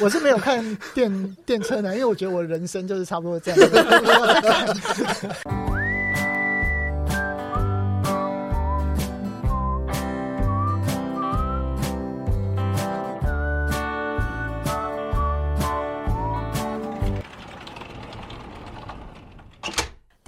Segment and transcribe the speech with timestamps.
[0.00, 3.60] 我是没有看电电车男，因为我觉得我人生就是差不多这样。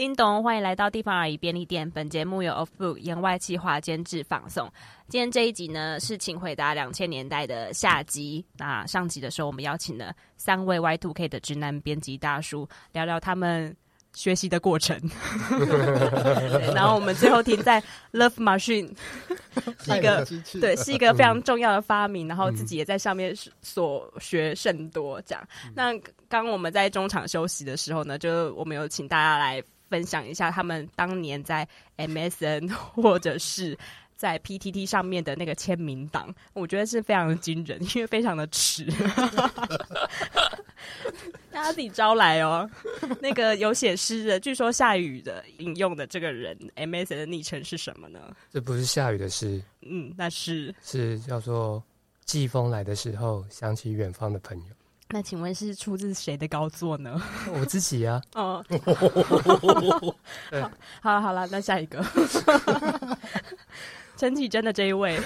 [0.03, 1.89] 叮咚，欢迎来到地方而已便利店。
[1.89, 4.69] 本节目由 Off Book 言外企划监制放送。
[5.07, 8.45] 今天这一集呢，是请回答两千年代的下集。
[8.57, 13.77] 那上集的时候，我们邀请了三位 Y Two K 的直男编辑大叔，聊聊他们
[14.13, 15.01] 学习的过程。
[16.75, 17.81] 然后我们最后停在
[18.13, 18.93] Love Machine，
[19.85, 20.27] 是 一个
[20.61, 22.27] 对，是一个非常重要的发明。
[22.27, 25.23] 然后自己也在上面所学甚多。
[25.23, 25.97] 这样，那
[26.29, 29.63] 刚我们在中场休息的时候呢，就我们有请大家来。
[29.93, 33.77] 分享一下他们当年在 MSN 或者是
[34.17, 38.87] 在 PTT 上面的那个签名档，我觉得是非常的惊人，因为非常的迟。
[41.51, 42.69] 大家自己招来哦。
[43.21, 48.19] 那个有写诗的，据说下雨的引用的这个人 MSN 的昵称是什么呢？
[48.51, 51.83] 这不是下雨的诗，嗯，那是是叫做
[52.25, 54.75] 季风来的时候，想起远方的朋友。
[55.13, 57.21] 那请问是出自谁的高作呢？
[57.53, 58.43] 我自己呀、啊。
[58.43, 58.65] 哦，
[61.03, 62.03] 好了好了，那下一个，
[64.17, 65.21] 陈启真的这一位，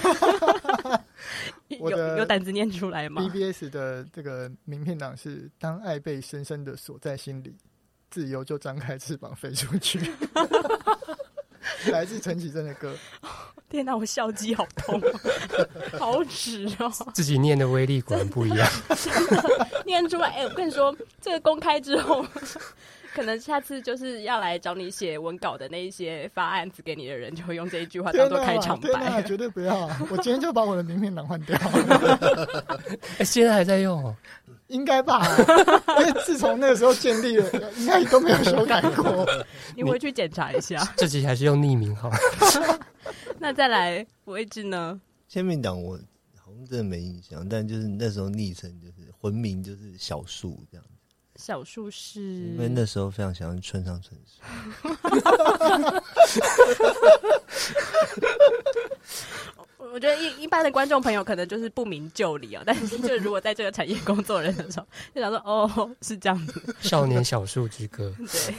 [1.68, 7.54] 有有胆子念出来吗？BBS 的这个名片档是：当爱被深深的锁在心里，
[8.10, 10.00] 自由就张开翅膀飞出去。
[11.92, 12.92] 来自陈绮贞的歌。
[13.68, 15.00] 天哪，我笑肌好痛，
[15.98, 16.90] 好直哦！
[17.12, 18.68] 自己念的威力果然不一样，
[19.84, 20.28] 念出来。
[20.28, 22.24] 哎、欸，我跟你说，这个公开之后，
[23.12, 29.20] 可能下次就是要来找你写文稿的那一些发案子给你的人，就会用这一句话当做开场白。
[29.22, 29.90] 绝对不要！
[30.10, 31.58] 我今天就把我的名片档换掉。
[33.18, 34.04] 哎、欸，现在还在用？
[34.04, 34.14] 哦
[34.68, 35.24] 应该吧？
[36.00, 39.24] 因为自从那个时候建立了，应该都没有修改过。
[39.76, 40.76] 你回去检查一下。
[40.96, 42.10] 这集还是用匿名好。
[43.38, 45.00] 那再来位置呢？
[45.28, 45.98] 签名档我
[46.36, 50.90] 好像真的没印象，但就是那时候昵称就是魂名就是小树这样子。
[51.36, 54.40] 小树是因为那时候非常喜欢村上春树。
[59.92, 66.76] 我觉得一一般的观众朋友可能就是不明就里哦，但是就如果在这个产业工作人的时候，就想说哦，是这样子。
[66.80, 68.54] 少年小树之歌， 对，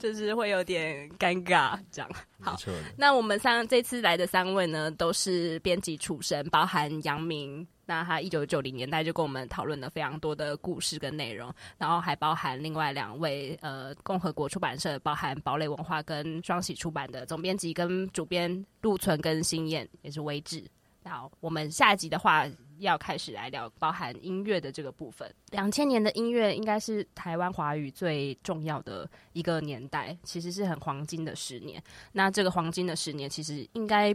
[0.00, 2.10] 就是会有点尴尬这样。
[2.40, 2.56] 好，
[2.96, 7.66] 那我们三这次来的三位呢，都是编辑出身，包含杨明。
[7.86, 20.62] 那他一九九零年代就跟我们讨论了非常多的故事跟内容，然后还包含另外两位呃共和国出版社，包含堡垒文化跟双喜出版的总编辑跟主编陆存跟新燕，也是微志。
[21.04, 22.46] 好，我们下一集的话
[22.80, 25.32] 要开始来聊包含音乐的这个部分。
[25.50, 31.82] 两千年的音乐应该是台湾华语最重要的一个年代，其实是很黄金的十年。
[32.12, 34.14] 那这个黄金的十年，其实应该。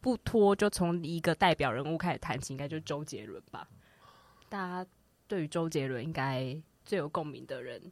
[0.00, 3.66] 不脱就从一个代表人物开始谈起，应该就是周杰伦吧。
[4.48, 4.90] 大家
[5.26, 7.82] 对于周杰伦应该最有共鸣的人，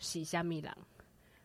[0.00, 0.76] 是虾米郎。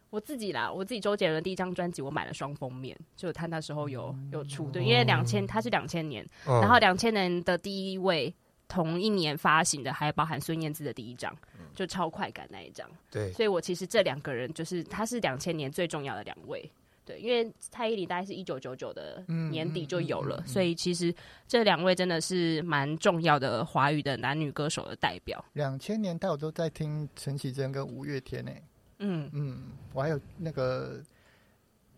[0.10, 8.34] 我自己啦，我自己周杰伦第一张专辑我买了双封面，就他那时候有有出，对，因为两千他是两千年，然后两千年的第一位
[8.68, 11.36] 同一年发行的，还包含孙燕姿的第一张，
[11.76, 12.90] 就超快感那一张。
[13.12, 16.70] 对，所以我其实这两个人就是他是两千年最重要的两位。
[17.06, 21.12] 对，因为蔡依林大概是一九九九的年底就有了，嗯嗯嗯嗯、所以其实
[21.48, 25.44] 这两位真的是蛮重要的华语的男女歌手的代表。
[25.54, 28.64] 两千年代我都在听陈绮贞跟五月天呢、欸。
[29.00, 29.30] 嗯。
[29.34, 31.04] 嗯，我还有那个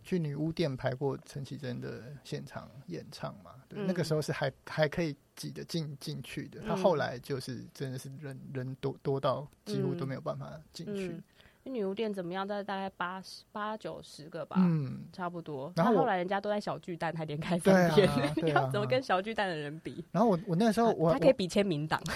[0.04, 6.62] 去女巫店排过陈绮贞的现场演唱嘛，对，嗯、那个时候是还还可以挤得进进去的。
[6.62, 11.22] 他后来就是真的是人人多多到几乎都没有办法进去。
[11.64, 12.48] 女巫店怎么样？
[12.48, 15.72] 在大概八十八九十个吧，嗯，差不多。
[15.76, 17.26] 然后后来人家都在小巨蛋开
[17.60, 18.10] 分店，
[18.44, 20.04] 你 要怎么跟小巨蛋的人比？
[20.12, 22.02] 然后我我那时候我他可以比签名档。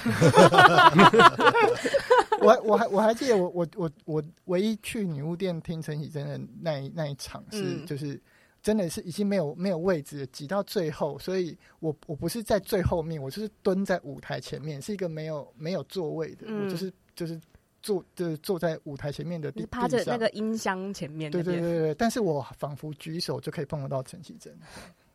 [2.41, 8.19] 我我还我还记得我我我我唯一去女巫店听陈绮贞的那一那一场是就是
[8.61, 17.39] 真的是已经没有没有位置挤到最后，所以我我不是在最后面，我就是蹲在舞台前面，是一个没有没有座位的，我就是就是。
[17.85, 21.29] 坐就是坐在舞台前面的地，趴着那个音箱前面。
[21.29, 24.51] 对对对对，但是我仿佛举手就可以碰得到陈绮贞，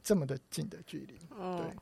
[0.05, 1.19] 这么的近的距离。
[1.37, 1.77] 哦，对，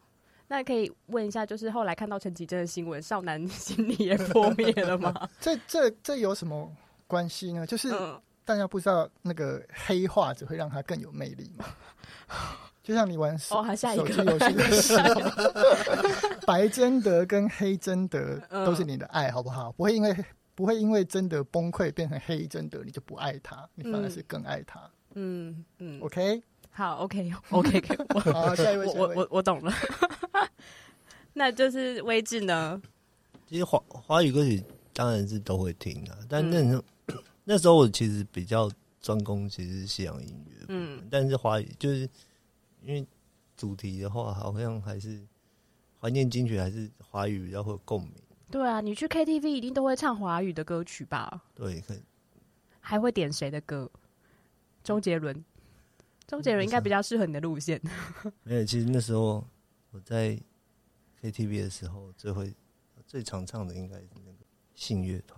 [0.49, 5.29] 那可以问一下，就是后来看到陈绮贞的新闻，少男 心理也破灭了吗？
[5.39, 6.73] 这这这有什么
[7.07, 7.67] 关系呢？
[7.67, 7.93] 就是
[8.47, 11.67] 大家不知道那个黑化只会让他更有魅力吗？
[12.83, 14.07] 就像你玩手机游
[14.39, 15.15] 戏的时候，
[16.47, 19.71] 白真德跟黑真德都是你的爱，好不好？
[19.73, 20.17] 不会因为
[20.59, 24.91] 不会因为真的崩溃变成黑真的，你就不爱他，你反而是更爱他。
[25.15, 27.81] 嗯嗯，OK，好， OK，OK，
[28.33, 29.73] 好，下一位，我我我懂了。
[31.33, 32.83] 那就是威志呢？
[33.47, 34.61] 其实华华语歌曲
[34.93, 37.15] 当然是都会听啊，但那时候、嗯、
[37.45, 38.69] 那时候我其实比较
[39.01, 42.01] 专攻其实是西洋音乐，嗯，但是华语就是
[42.83, 43.07] 因为
[43.57, 45.25] 主题的话，好像还是
[46.01, 48.13] 怀念金曲，还是华语比较会有共鸣。
[48.51, 51.43] 对啊，你去 KTV 一定都会唱华语的歌曲吧？
[51.55, 52.03] 对，可以。
[52.81, 53.91] 还会点谁的歌？
[54.83, 55.45] 周杰伦，
[56.27, 57.81] 周杰伦应该比较适合你的路线。
[58.45, 59.45] 没有，其实那时候
[59.91, 60.39] 我在。
[61.21, 62.55] KTV 的时候，最会
[63.05, 64.39] 最常唱的应该是那个
[64.77, 65.37] 信乐团，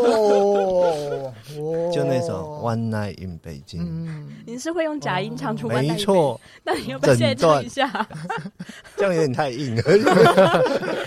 [0.00, 1.34] 哦，
[1.92, 4.06] 就那首《One Night in 北京》。
[4.46, 5.68] 你是会用假音唱出？
[5.68, 8.08] 没错，那你要不要现在唱一下？
[8.96, 9.82] 这样有点太硬了。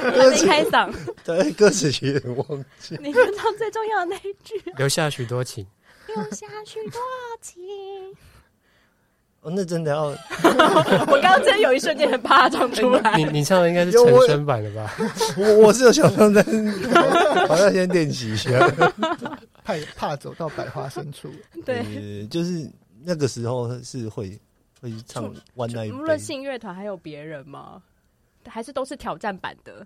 [0.03, 0.93] 没开嗓，
[1.23, 2.97] 对，歌词有点忘记。
[3.01, 5.65] 你就唱最重要的那一句：留下许多情，
[6.07, 6.99] 留下许多
[7.41, 7.61] 情。
[9.41, 10.03] 哦，那真的要！
[11.09, 13.17] 我刚刚真有一瞬间很怕唱出来。
[13.17, 14.93] 你你唱的应该是陈升版的吧？
[15.35, 16.87] 我我是有想唱，但是
[17.47, 18.49] 好像先练习一下，
[19.63, 21.27] 怕怕走到百花深处。
[21.65, 22.69] 对，就是
[23.03, 24.39] 那个时候是会
[24.79, 25.89] 会唱 One Night。
[25.89, 27.81] 除了信乐团，还有别人吗？
[28.45, 29.85] 还是都是挑战版的？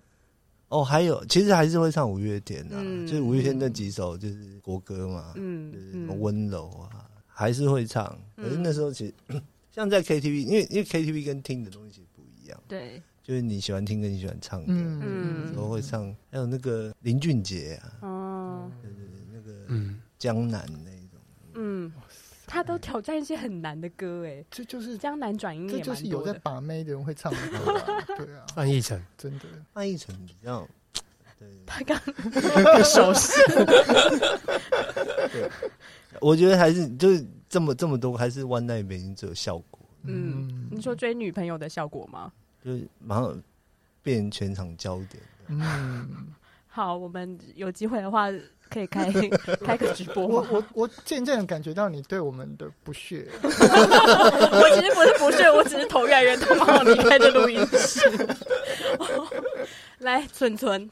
[0.68, 7.08] 哦，还有，其实还是会唱五月天啊，就是五月天那几首就是国歌嘛，嗯，就是什么温柔啊。
[7.26, 20.00] 还是会唱，可是那时候其实、嗯、 像在 KTV，因为因为 KTV 跟听的东西其实不一样，对，就是你喜欢听跟你喜欢唱的，嗯，然后会唱，还有那个林俊杰啊，哦，对对对，那个嗯。
[20.18, 20.90] 江南那
[22.56, 27.82] 他都挑战一些很难的歌，哎，这就是江南转音，这就是有在把妹的人会唱的歌，
[28.16, 29.44] 对啊，范逸臣真的，
[29.74, 30.66] 范逸臣比较，
[31.38, 31.98] 对，他刚
[32.82, 33.32] 手势，
[35.30, 35.50] 对。
[36.18, 39.78] 我觉得还是就是这么这么多，还是 One Night 北京最有效果。
[40.04, 42.32] 嗯，你说追女朋友的效果吗？
[42.64, 43.38] 就是马上
[44.02, 45.22] 变全场焦点。
[45.48, 46.32] 嗯，
[46.68, 48.28] 好，我们有机会的话
[48.70, 49.10] 可以开
[49.64, 50.26] 开个直播。
[50.26, 53.26] 我我我渐渐感觉到你对我们的不屑。
[53.42, 58.00] 我其实不是不屑，我只是头越来越痛，然后离开这录音室。
[60.00, 60.88] 来，蠢蠢。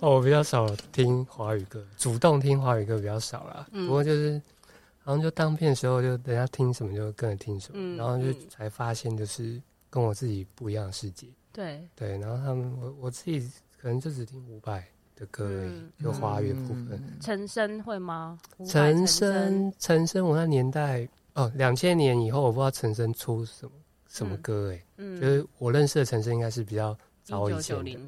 [0.00, 3.66] 哦，我比较少听华语歌，主动听华语歌比较少啦。
[3.72, 4.40] 嗯、不过就是，
[5.02, 9.60] 好像就当片的时候，就人家听什么就跟着听什么，嗯、然后就才发现就是
[9.90, 11.26] 跟我自己不一样的世界。
[11.52, 13.40] 对对，然后他们我我自己
[13.82, 14.82] 可能就只听伍佰
[15.18, 17.02] 的歌而已，嗯、就华语部分。
[17.20, 18.38] 陈升会吗？
[18.66, 23.72] 陈升，陈升，我那年代哦，两千年以后，我不知道陈升出什么
[24.08, 27.98] 什么歌哎、欸，嗯，就是我认识的陈升应该是比较早以前的。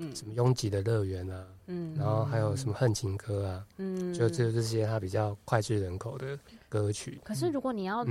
[0.00, 6.38] 嗯，什么拥挤的乐园啊，嗯，然后还有什么恨情歌啊，嗯，就只有这些他比较脍炙人口的
[6.68, 7.20] 歌曲。
[7.24, 8.06] 可是如果你要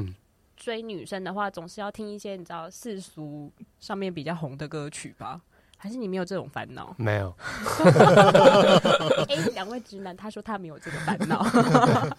[0.57, 3.49] 追女生的话，总是要听一些你知道世俗
[3.79, 5.39] 上面比较红的歌曲吧？
[5.77, 6.93] 还是你没有这种烦恼？
[6.97, 7.33] 没有。
[9.29, 11.45] 哎，两位直男，他说他没有这个烦恼。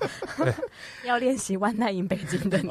[1.04, 2.70] 要练习《One Night in 北京》的你，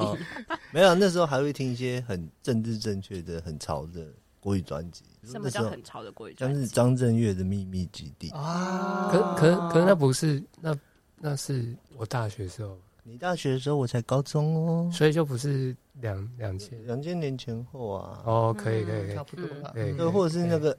[0.72, 4.07] 没有，那时候还会听一些很政治正确的、很潮的。
[4.39, 6.60] 国语专辑，什么叫很潮的国语专辑？
[6.60, 10.73] 像是张震岳的秘密基地啊，可可可那不是那
[11.18, 16.85] 那是我大学的时候，你大学的时候我才高中哦，所以就不是两两千。
[16.85, 18.21] 两千年前后啊。
[18.25, 19.71] 哦，可以可以，差不多吧。
[19.73, 20.77] 对，或者是那个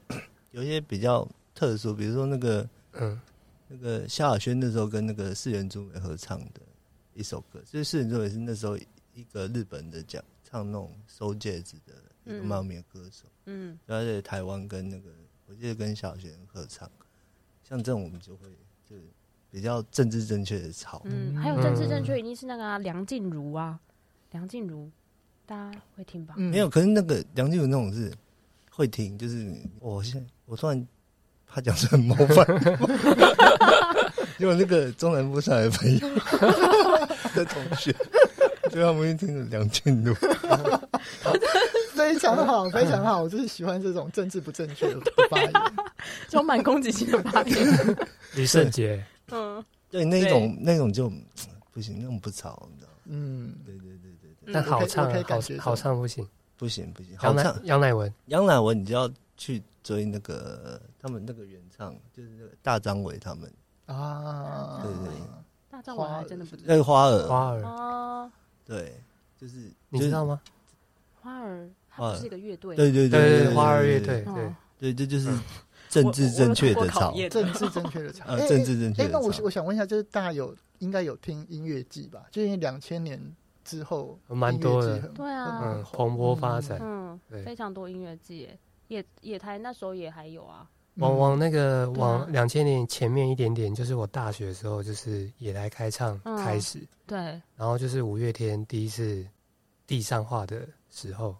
[0.51, 3.21] 有一些比较特殊，比如说那个嗯，
[3.69, 6.61] 那个萧亚轩那时候跟那个四原主美合唱的
[7.15, 8.77] 一首歌，就是四原主美是那时候
[9.15, 11.95] 一个日本的讲唱那种收戒指的。
[12.25, 15.09] 一个猫咪的歌手，嗯，然后在台湾跟那个，
[15.47, 16.87] 我记得跟小学生合唱，
[17.65, 18.51] 像这种我们就会
[18.87, 19.03] 就是
[19.51, 23.81] 比较政治正确的吵，嗯，还有政治正确一定是那个、啊、梁静茹啊，
[24.33, 24.91] 梁静茹，
[25.49, 26.35] 大家会听吧？
[26.37, 28.13] 嗯、没有，可是那个梁静茹那种是
[28.71, 29.51] 会听，就是
[29.81, 30.87] 我现在我突然
[31.47, 32.47] 怕讲出很冒犯，
[34.37, 36.09] 因为那个中南部上来的朋友
[37.35, 37.91] 的同学，
[38.71, 40.15] 所以他们会听梁静茹。
[41.95, 45.01] 非常好，非常好，我就是喜欢这种政治不正确的
[45.31, 45.53] 发言，
[46.29, 47.97] 充满攻击性的发言。
[48.37, 51.11] 李圣杰，嗯，对，那种那种就
[51.73, 52.99] 不行，那种不吵，你知道吗？
[53.07, 54.08] 嗯，对对对对对。
[54.53, 55.11] 但好唱，
[55.59, 56.27] 好好唱不行，
[56.57, 57.17] 不行不行。
[57.19, 63.53] 好唱，杨乃文，杨乃文，你就要去追那个他们那个原唱，就是那个大张伟他们
[63.87, 65.15] 啊，对对。
[65.71, 66.65] 大张伟还真的不知道。
[66.67, 68.31] 那个花儿，花儿哦，
[68.65, 69.01] 对，
[69.39, 70.41] 就是你知道吗？
[71.21, 75.31] 花儿，它是一个乐队，对对对对，花儿乐队，对对，这就是
[75.89, 79.05] 政 治正确的草，政治正确的草，政治正确。
[79.05, 82.25] 哎，那我我想问一下，就是大家有应该有听音乐季吧？
[82.33, 83.21] 就因为两千年
[83.69, 88.49] 之后蛮多的，对啊，嗯，蓬勃发展，嗯，非常多音乐季，
[88.87, 90.67] 野野台那时候也还有啊。
[90.95, 97.19] 往往那个往两千年前面一点点，就是我大学的时候，就是野台开唱开始，对，
[97.57, 99.25] 然后就是五月天第一次
[99.87, 101.37] 地上化的时候，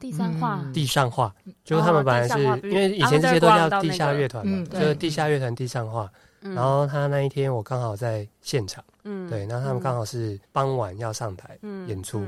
[0.00, 12.20] 地上化，地上化，就是他们本来是因为以前这些都叫地下乐团嘛，就是地下乐团地上化，然后他那一天我刚好在现场，嗯，对，然后他们刚好是傍晚要上台演出，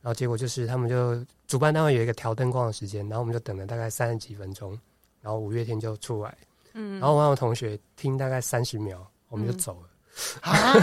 [0.00, 4.78] 然后结果就是他们就主办单位有一个调灯光的时间，然后我们就等了大概三十几分钟。
[5.20, 6.32] 然后五月天就出来，
[6.74, 9.88] 嗯，然后我和我同学听大概三十秒，我们就走了。
[10.42, 10.74] 啊，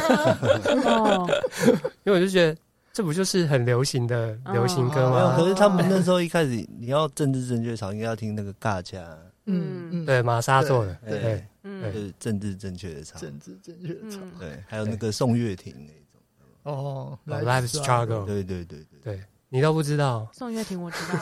[2.03, 2.57] 因为我就觉得
[2.95, 5.35] 这不就是很流行的流行歌吗？
[5.35, 9.05] 可是他们那时候一开始，你要政治正确，场应该要听那个尬家，
[9.47, 9.89] 嗯。
[9.91, 15.91] 嗯，对，玛莎做的，对，就是政治正确的场，政治正确的场，对，还有那个宋岳庭那
[16.71, 19.15] 种，哦，Life Struggle，对对对对。
[19.15, 19.21] 对。
[19.49, 21.19] 你都不知道，宋岳庭我知道，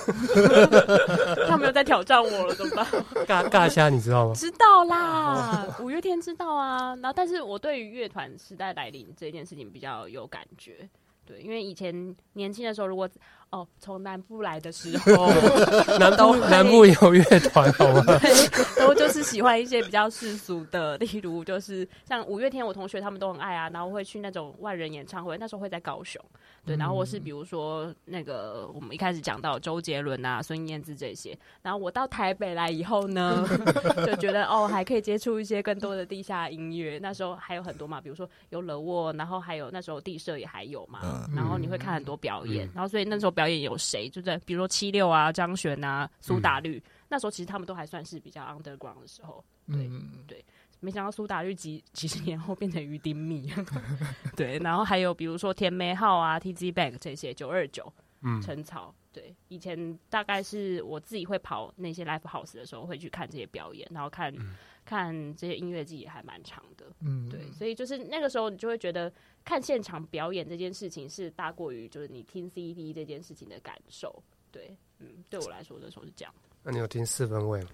[1.49, 2.85] 他没有在挑战我了，怎么办？
[3.27, 4.33] 尬尬虾你知道吗？
[4.35, 6.95] 知道啦，五月天知道啊。
[6.95, 10.87] 然后，但是我对于乐团时代来临这件事情比较有感觉，
[11.25, 13.09] 对，因为以前年轻的时候，如果
[13.53, 15.27] 哦，从南部来的时候，
[15.99, 18.19] 南部南部有乐团，好吗？
[18.75, 26.19] 然后就是喜欢一些比较世俗的，例如就是像五月天，我同学他们都很爱啊，然后会去那种万人演唱会，那时候会在高雄。
[26.65, 33.45] 对，然后我是比如说那个我们一开始讲到周杰伦啊、孙燕姿这些，然后我到台北来以后呢，
[34.07, 36.97] 就觉得哦，还可以接触一些更多的地下音乐。
[36.99, 49.89] 那时候还有很多嘛，比如说有惹沃，然后还有那时候地社也还有嘛，然后你会看很多表演，然后所以那时候表演有谁，就在比如说七六啊、张悬啊、苏打绿，那时候其实他们都还算是比较 underground 的时候，对
[50.27, 50.43] 对。
[50.79, 53.49] 没想到苏打绿几几十年后变成鱼丁蜜，
[54.35, 57.89] 对，然后还有比如说甜梅号啊、TZ Bank 这些九二九、
[58.21, 69.11] 嗯，陈草，对，以前大概是我自己会跑那些 Live House 的时候会去看这些表演，然后看、嗯、看这些音乐季也还蛮长的，嗯，对，所以就是那个时候你就会觉得
[69.43, 76.33] 看现场表演这件事情是大过于就是你听 CD 这件事情的感受，对，嗯，对我来说那时候是这样。
[76.63, 77.69] 那你有听四分位吗？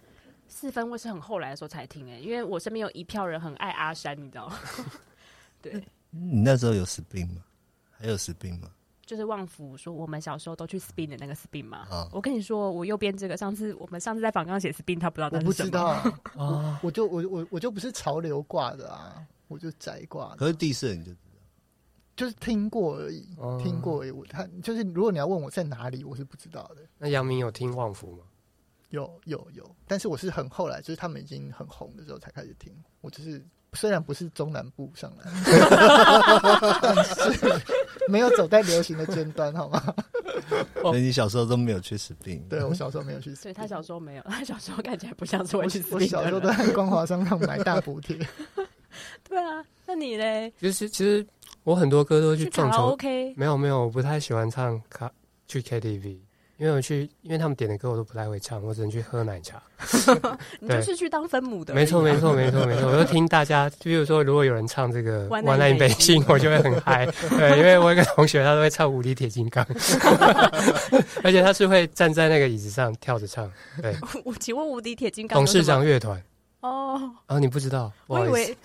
[0.47, 4.59] 四分位是很后来的时候才听诶、欸，因为我身边有一票人很爱阿山，你知道吗？
[5.61, 5.73] 对，
[6.09, 7.43] 你那时候有 Spin 吗？
[7.91, 8.71] 还有 Spin 吗？
[9.09, 11.79] 就是旺福说我们小时候都去 Spin 的那个 Spin 嘛？
[11.89, 12.07] 啊！
[12.13, 15.85] 我跟你说，我右边这个上次我们上次在访刚写 Spin，他不知道，我不知道
[16.37, 16.79] 啊！
[16.83, 20.35] 我就我我我就不是潮流挂的啊，我就宅挂的。
[20.35, 21.41] 可是地色你就知道，
[22.15, 24.11] 就是听过而已，哦、听过而已。
[24.11, 26.83] 我他就是如果你要问我在哪里，我是不知道的。
[26.99, 28.19] 那杨明有听旺福吗？
[28.91, 32.71] 有有有，但是我是很后来，就是他们已经很红的时候才开始听。
[33.01, 35.25] 我就是虽然不是中南部上来，
[36.81, 37.61] 但是
[38.07, 39.93] 没有走在流行的尖端，好吗？
[40.81, 42.47] 所以你小时候都没有去 Spin？
[42.47, 43.43] 对，我小时候没有去 Spin。
[43.43, 45.93] 对，他小时候没有，他小时候看起来不像是会去 Spin。
[45.93, 48.17] 我小时候都在光华商场买大补贴。
[49.27, 50.51] 对啊，那你嘞？
[50.59, 51.25] 其实其实
[51.63, 52.93] 我很多歌都去撞球。
[52.93, 55.11] OK，没有没有，我不太喜欢唱卡
[55.47, 56.17] 去 KTV。
[56.59, 59.63] 因为我去，因为他们点的歌我都不太会唱，我只能去喝奶茶。
[60.59, 61.73] 你就是去当分母的。
[61.73, 62.89] 没错，没错，没错，没错。
[62.89, 67.05] 我就听大家，就比如说，如果有人唱这个《One Night in Beijing》，我就会很嗨。
[67.29, 69.63] 对，因为我有一个同学，他都会唱《无敌铁金刚》，
[71.23, 73.49] 而且他是会站在那个椅子上跳着唱。
[73.81, 76.21] 对， 我请问《无敌铁金刚》董事长乐团。
[76.61, 77.91] 哦，啊，你不知道？
[78.07, 78.57] 我以为，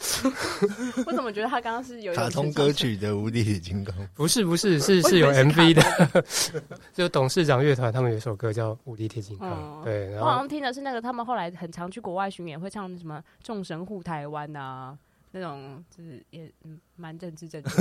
[1.07, 3.95] 我怎么觉得他刚刚是有卡通歌曲的《无敌铁金刚》？
[4.15, 6.25] 不是，不是，是是有 MV 的。
[6.93, 9.81] 就董事长乐团，他们有一首歌叫《无敌铁金刚》。
[9.85, 14.99] 对，然后我好像听的是那个，他们后来很常去国外巡演，会唱什么“众神护台湾”啊，
[15.31, 16.51] 那种就是也
[16.97, 17.71] 蛮政治正确。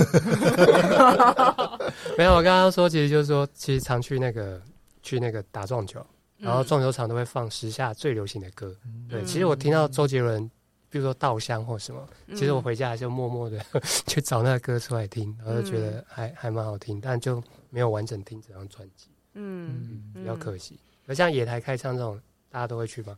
[2.17, 4.61] 没有，我刚刚说，其实就是说，其实常去那个
[5.01, 6.05] 去那个打撞球。
[6.43, 9.23] 然后撞球场都会放时下最流行的歌，嗯、对。
[9.23, 10.49] 其实我听到周杰伦，
[10.89, 13.63] 比如说《稻香》或什么，嗯、其实我回家还是默默的
[14.05, 20.79] 去找那个歌出来听，然后就觉得还、嗯、还蛮好听，但就没有完整听这张专辑，嗯，嗯，比较可惜。
[21.05, 22.19] 那、嗯、像野台开唱这种，
[22.49, 23.17] 大家都会去吗？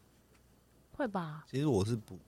[0.92, 1.44] 会吧。
[1.50, 2.20] 其实我是不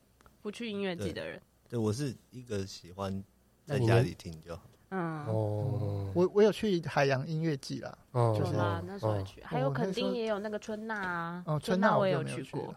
[0.41, 3.23] 不去音乐节的人，对，我是一个喜欢
[3.65, 4.63] 在家里听就好。
[4.89, 12.73] 嗯哦，我我有去海洋音乐季啦，哦，就是那时候去，还有肯定也有那个春娜啊，哦，春娜我也有去过，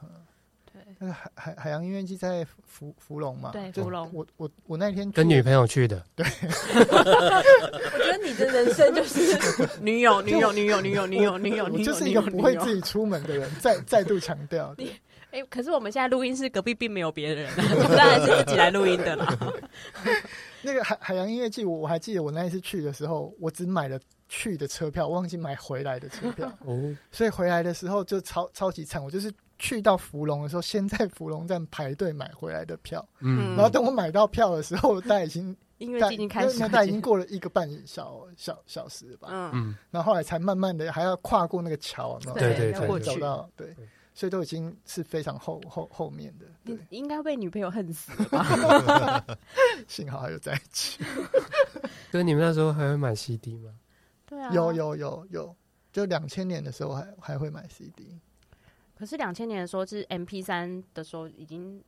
[0.72, 3.50] 对，那个海海海洋音乐季在福福隆嘛？
[3.52, 4.10] 对，福隆。
[4.12, 6.04] 我我我那天跟女朋友去的。
[6.16, 6.26] 对。
[6.82, 9.38] 我觉得你的人生就是
[9.80, 13.48] 女友，女友，女友，女友，女友，女友，女友，就是一个不会自己出门的人。
[13.60, 14.74] 再再度强调。
[14.76, 14.92] 你
[15.30, 17.48] 哎，可是我们现在录音室隔壁并没有别人，
[17.96, 19.38] 当然是自己来录音的啦。
[20.62, 23.98] 那个海海洋音乐季，我我还记得我那一次去的时候，我只买了。
[24.32, 29.02] 去的车票，忘记买回来的车票， 哦，所以回来的时候就超超级惨。
[29.02, 35.46] 我就是去到芙蓉的时候，先在芙蓉站排队买回来的票，嗯，然后等我买到票的时候，大概已经
[35.78, 43.74] 音乐季已经开始，那大概已经过了一个半小小小时吧，嗯，然后后来才慢慢的还要跨过那个桥，对对对，走到对，
[44.12, 49.24] 所以都已经是非常后后后面的，你应该被女朋友恨死了吧？
[49.88, 51.02] 幸好还有在一起。
[52.10, 53.72] 所以你们那时候还会买 CD 吗？
[54.26, 55.56] 对啊，有有有有，
[55.92, 58.18] 就两千年的时候还还会买 CD，
[58.98, 61.82] 可是两千年的时候是 MP 三的时候已经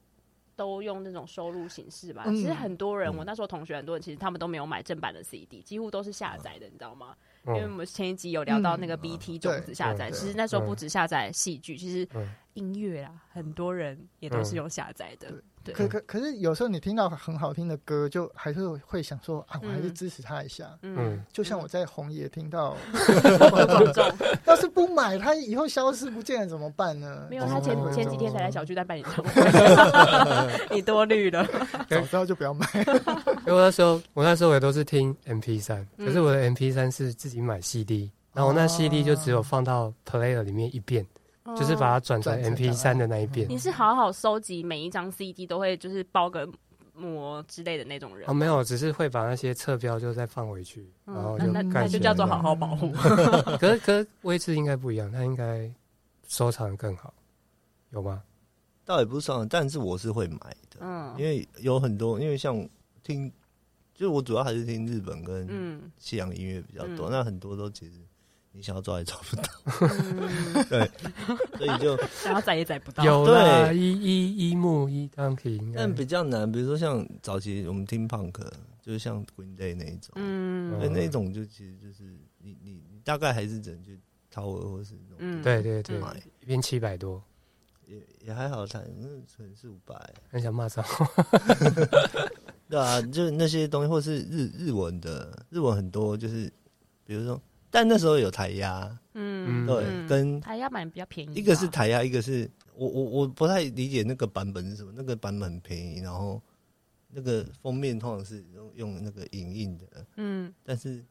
[0.57, 2.23] 都用那种收录形式吧。
[2.27, 7.17] 嗯、其实很多人，我那时候同学很多人其实他们都没有买正版的 CD，几乎都是下载的，你知道吗？
[7.47, 12.09] 因为我们前一集有聊到那个 BT 种子下载，其实那时候不止下载戏剧，其实
[12.55, 15.33] 音乐啊，很多人也都是用下载的。
[15.65, 20.67] 对，可可可是有时候你听到很好听的歌，就还是会想说啊，我还是支持他一下。
[20.83, 22.77] 嗯，就像我在红野听到，
[24.47, 27.27] 要是不买，他以后消失不见了怎么办呢？
[27.31, 29.31] 没有，他前前几天才来小巨蛋办演唱会，
[30.75, 31.47] 你多虑了，
[31.89, 32.67] 早知道就不要买。
[33.47, 41.07] 因为那时候，我那时候也都是听 MP 三，可是我的 MP 三是自己买 CD，然后我那 CD 就只有放到 Player 里面一遍。
[41.57, 43.49] 就是把它转成 MP 三的那一边。
[43.49, 46.49] 你是好好收集每一张 CD 都会就是包个
[46.95, 48.29] 膜之类的那种人？
[48.29, 52.93] 哦，没有，只是会把那些侧标就再放回去，然后就那那就叫做好好保护。
[53.59, 55.69] 可是可是位置应该不一样，它应该
[56.29, 57.13] 收藏更好，
[57.91, 58.23] 有吗？
[58.85, 60.39] 倒也不是收藏，但是我是会买
[60.71, 62.57] 的，嗯，因为有很多，因为像
[63.03, 63.33] 听，
[63.95, 67.95] 就是我主要还是听日本跟西洋音乐比较多，那很多都其实。
[68.55, 69.43] 你想要找也找不到，
[69.81, 70.91] 嗯、 对，
[71.57, 73.03] 所以就 想要载也载不到。
[73.03, 76.51] 有对，一一一木一当平，但比较难。
[76.51, 78.33] 比如说像早期我们听 punk，
[78.83, 82.03] 就是像 Green Day 那一种，嗯，对，那一种就其实就是
[82.39, 83.99] 你你你大概还是只能去
[84.31, 87.23] 淘尔或是那种，嗯，对对对，买一边七百多，
[87.87, 89.97] 也也还好，才那可能四五百，
[90.29, 90.85] 很想骂脏
[92.69, 96.53] 对啊，就那些东西，或是日日文的，日文很多，就是
[97.07, 97.41] 比如说。
[97.73, 101.35] 但那时候有台压，嗯，对，跟台压版比较便宜。
[101.35, 104.93] 一个是台压，一个是我我我不太理解那个版本是什么。
[104.95, 106.39] 那个版本很便宜，然后
[107.09, 111.03] 那个封面通常是用用那个影印的，嗯，但是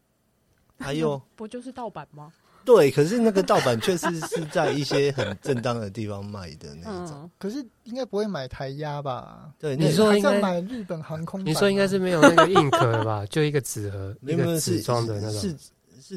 [0.78, 2.32] 还有不就是盗版吗？
[2.64, 7.28] 对，可是那个盗版确实是在一些很正当的地方卖的那种。
[7.40, 9.52] 可是应该不会买台压吧？
[9.58, 11.44] 对，你说应该买日本航空。
[11.44, 13.26] 你说应该是没有那个硬壳吧？
[13.32, 15.42] 就一个纸盒，一个纸装的那种。
[15.42, 15.56] 是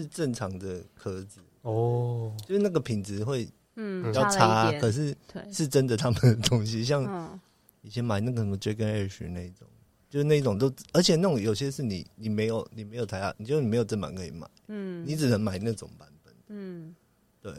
[0.06, 1.40] 正常的壳子。
[1.60, 5.14] 哦，就是那个品质会嗯比较差，可是
[5.52, 7.40] 是真的他们的东西，像
[7.82, 9.68] 以前买那个什么 Dragon Ash 那种，
[10.08, 16.94] 就是那种都，而且那种有些是你你没有你没有台下，你就你没有正版可以买，嗯，你只能买那种版本，嗯，
[17.40, 17.52] 对，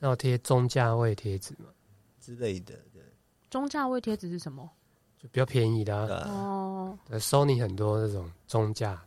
[0.00, 1.66] 要贴中价位贴纸嘛。
[2.20, 3.02] 之类的，对，
[3.50, 4.70] 中价位贴纸是什么？
[5.18, 5.94] 就比较便宜的
[6.28, 9.02] 哦，Sony 很多那种中价。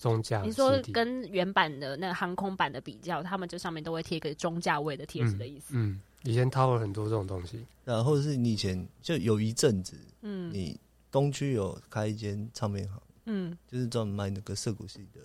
[0.00, 5.74] 中价，你说跟原版的那个航空版的比较，他们这上面都会贴一个中价位的贴纸的意思。
[5.76, 15.20] 嗯，以前掏了很多这种东西，然后是你以前就有一阵子，嗯，你东区有开一间唱片行，嗯，就是专门卖那个涩谷系的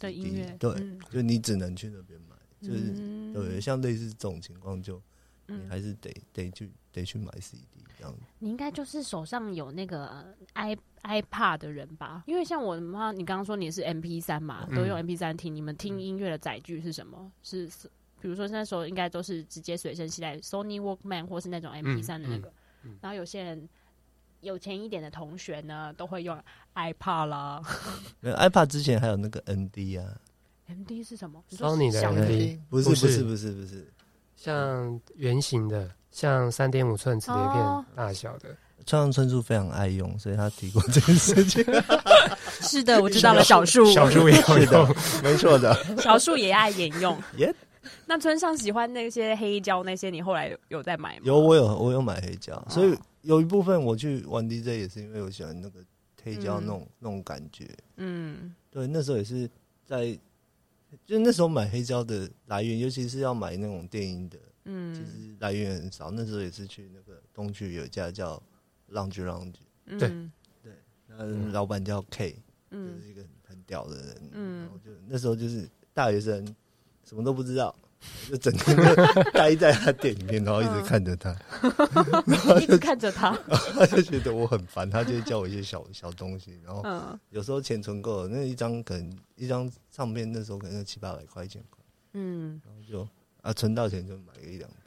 [0.00, 0.74] 的音乐，对，
[1.10, 2.94] 就你只能去那边买，就是
[3.34, 4.98] 对，像类似这种情况，就
[5.46, 7.62] 你还是得得去得去买 CD
[7.98, 8.14] 这样。
[8.38, 10.76] 你应该就是手上有那个 i。
[11.06, 15.54] iPad 的人吧，因为像我妈，你刚刚说你是 MP 三嘛，都用 MP 三听。
[15.54, 17.30] 你们听音乐的载具是什么？
[17.44, 17.68] 是
[18.20, 22.52] 比如说那时候应该都是直接随身携带 Sony Walkman 或是那种 MP 三的那个。
[23.00, 23.68] 然后有些人
[24.40, 26.36] 有钱一点的同学呢，都会用
[26.74, 27.62] iPad 啦。
[28.18, 30.20] 没有 iPad 之前还有那个 MD 啊
[30.68, 33.92] ，MD 是什么？Sony 的 MD 不是不是不是不是，
[34.36, 38.56] 像圆形的，像三点五寸磁碟片大小的。
[38.84, 41.64] 村上春树非常爱用，所以他提过这件事情。
[42.62, 43.42] 是的，我知道了。
[43.42, 44.86] 小树，小树也会用，
[45.24, 45.74] 没错的。
[45.96, 47.20] 小树也爱沿用。
[47.38, 47.52] 耶。
[48.04, 51.22] 那村上喜欢那些黑胶，那些你后来有在买吗？
[51.24, 52.64] 有，我有，我有买黑胶。
[52.68, 55.80] 所以有一部分我去玩 DJ 也是因为我喜欢那个
[56.22, 57.68] 黑胶那种那种感觉。
[57.96, 59.50] 嗯，对，那时候也是
[59.84, 60.16] 在，
[61.04, 64.38] 就那时候买黑胶的来源，尤其是要买那种电音的。
[64.64, 66.10] 嗯，其实来源很少。
[66.10, 68.42] 那时候也是去那个东区有一家叫
[68.90, 70.08] Lounge Lounge，对
[70.62, 70.72] 对，
[71.06, 76.44] 那老板叫 K，就是一个很很屌的人，嗯，然后就那时候就是大学生，
[77.04, 77.74] 什么都不知道。
[78.28, 78.82] 就整天就
[79.32, 81.36] 待在他店里面，然后一直看着他，
[82.26, 83.36] 然后一直看着他，
[83.74, 86.82] 他就觉得我很烦，他就会叫我一些小小东西，然后
[87.30, 91.62] 有时候钱存够了，那一张可能一张唱片那时候可能七八百块钱，
[92.14, 93.08] 嗯，然后就
[93.42, 94.85] 啊存到钱就买个一两张。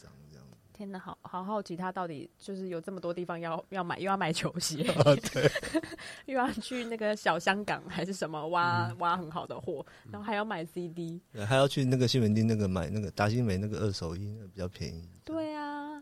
[0.79, 5.51] 天哪，好好好奇他到底就是有这么多地方要要买，又要买球鞋， 啊、对。
[6.25, 15.09] 又要去那个小香港还是什么挖、嗯、挖很好的货，然后还要买 CD，对，还要去那个西门町那个买那个达新梅那个二手衣，那个比较便宜。
[15.25, 16.01] 对啊，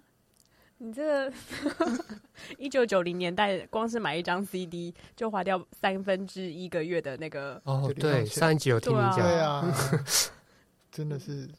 [0.78, 1.34] 你这个
[2.60, 9.76] 一九九零年代，光是买一张 CD 就花掉三分之一个月的那个哦，对，上一集有听你讲，对啊，
[10.92, 11.50] 真的是。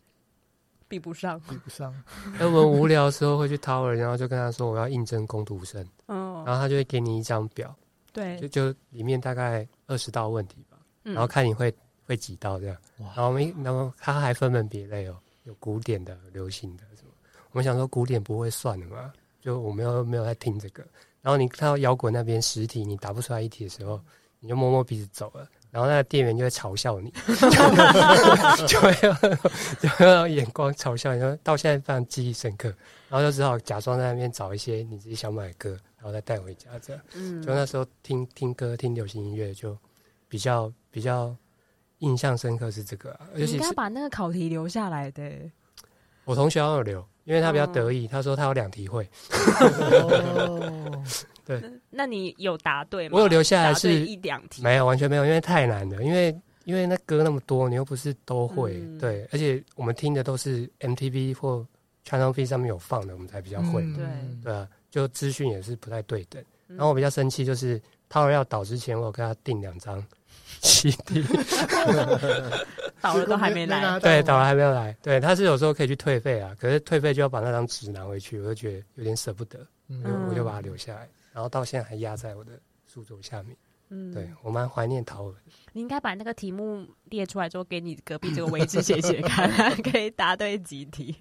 [0.89, 1.95] 比不上，比不上。
[2.39, 7.75] 那我们无聊的时候会去 Tower，然后就跟他说我要应征工读生，嗯，然后他就会给你一张表，
[8.13, 11.73] 对，就就里面大概二十道问题吧，然后看你会
[12.07, 17.11] 会几道这样，然后我们然后他还分门别类哦，有古典的、流行的什么。
[17.53, 20.83] 我们想说古典不会算的嘛，就我没有没有在听这个。
[21.21, 24.01] 然后你看到摇滚那边实体你答不出来一题的时候，
[24.41, 25.47] 你就摸摸鼻子走了。
[25.71, 27.11] 然后那个店员就会嘲笑你，
[28.67, 28.93] 就会
[29.81, 32.73] 就会用眼光嘲笑你，说到现在非常记忆深刻。
[33.09, 37.03] 然后就只好假装在那边找一些你自己想买的歌，然后再带回家这样。
[37.15, 39.77] 嗯，就那时候听听歌、听流行音乐，就
[40.29, 41.35] 比较比较
[42.01, 43.21] 印象深刻是这个啊。
[43.35, 45.23] 你应该把那个考题留下来的。
[46.25, 49.07] 我同学有留，因为他比较得意，他说他有两题会。
[49.37, 51.05] 哦
[51.45, 53.17] 对，那你有答对吗？
[53.17, 56.03] 我有留下来是一两题，没有完全没有，因为太难了。
[56.03, 58.79] 因为因为那歌那么多，你又不是都会。
[58.79, 61.67] 嗯、对，而且我们听的都是 MTV 或
[62.07, 63.83] Channel V 上面有放的，我们才比较会。
[63.95, 66.43] 对、嗯、对啊，就资讯也是不太对等。
[66.69, 70.03] 嗯、然后我比较生气，就是他要倒之前，我有跟他订两张
[70.63, 71.23] CD，
[73.01, 73.99] 倒了都还没来。
[74.01, 74.97] 对，倒了还没有来。
[75.03, 81.09] 对，他是有时候可以去退费啊，可是退费就要把那张纸拿回去，我就觉得有点舍不得，嗯、我就把它留下来。
[81.33, 82.53] 然后到现在还压在我的
[82.87, 83.57] 书桌下面，
[83.91, 85.39] 嗯，对，我蛮怀念陶尔的。
[85.73, 89.51] 你应该把那个题目列出来之后，给你隔壁这个位置写写看，
[89.83, 91.15] 可以答对几题。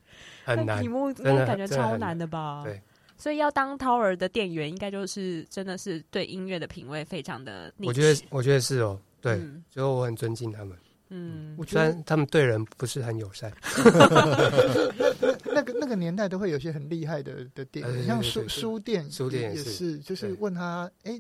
[0.43, 2.63] 很难，题目应该感觉超难的吧？
[2.63, 2.82] 对，
[3.17, 7.71] 所以要当陶尔的店员，应该就是真的是对音乐的品味非常的。
[7.78, 10.78] 我觉得，我觉得是哦，对，嗯、所以我很尊敬他们。
[11.10, 13.52] 嗯，我觉得虽然他们对人不是很友善。
[15.54, 21.20] 那个那个年代都会有些很厉害的的店，像书书店，书店也是，就是问他，哎，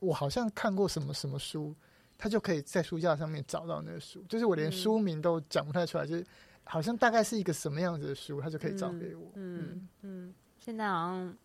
[0.00, 1.74] 我好像看过什么什么书，
[2.18, 6.26] 他就可以在书架上面找到那个书，就是我连书名都讲不太出来，就是
[6.64, 9.30] 好像大概是一个什么样子的书，他就可以找给我。
[9.36, 11.36] 嗯嗯，现在好像。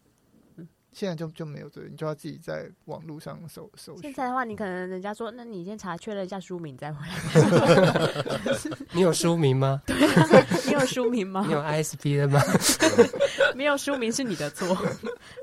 [0.93, 3.97] 现在就就没有这个，你就要自己在网络上搜搜。
[3.97, 7.13] 现在的话，你可能人家说，那你先查确认一下书名再回来。
[8.93, 9.81] 你有书名吗？
[9.85, 11.43] 对啊，你有书名吗？
[11.47, 12.41] 你有 ISBN 吗？
[13.55, 14.75] 没有书名是你的错，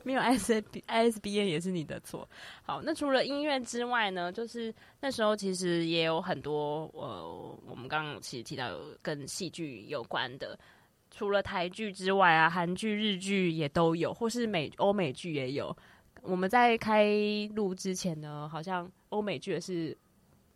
[0.04, 2.28] 没有 ISBN 也是你的错。
[2.62, 4.30] 好，那除了音乐之外呢？
[4.32, 10.58] 就是那时候其实也有很多呃，我们刚刚其实提到有跟戏剧有关的。
[11.10, 15.76] 除了台剧之外啊，韩剧、日剧也都有，或是美欧美剧也有。
[16.22, 17.06] 我们在开
[17.54, 19.96] 录之前呢，好像欧美剧的是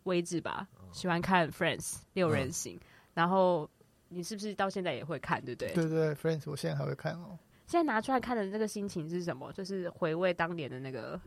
[0.03, 2.75] 威志吧，喜欢看《Friends》六人行。
[2.75, 2.79] 嗯、
[3.15, 3.69] 然后
[4.09, 5.73] 你是不是到现在也会看，对不对？
[5.73, 7.37] 对对，《Friends》我现在还会看哦。
[7.67, 9.51] 现在拿出来看的那个心情是什么？
[9.53, 11.19] 就是回味当年的那个。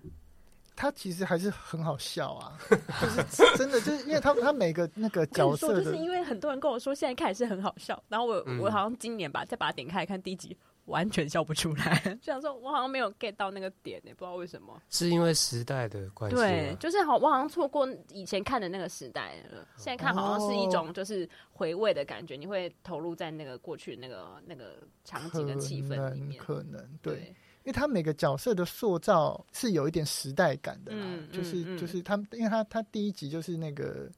[0.78, 27.34] 他其实还是很好笑啊， 就是真的，就是因为他他每个那个角色，就是因为很多人跟我说现在看也是很好笑，然后我、嗯、我好像今年吧再把它点开来看第一集，完全笑不出来， 就想说我好像没有 get 到那个点呢，不知道为什么，是因为时代的关系，对，就是好我好像错过以前看的那个时代了，现在看好像是一种就是回味的感觉，你会投入在那个过去那个那个场景的气氛里面，可能对。
[27.68, 34.10] 为他每个角色的塑造是有一点时代感的啦，嗯、就是、嗯、就是他，因为他他第一集就是那个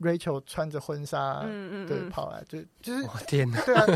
[0.00, 1.42] Rachel 穿着婚纱
[1.86, 3.86] 对跑来，就就是我天哪，对啊，